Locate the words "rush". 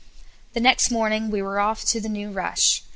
2.31-2.81